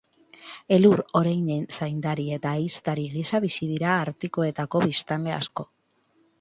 [0.77, 5.71] Elur oreinen zaindari eta ehiztari gisa bizi dira artikoetako biztanle asko.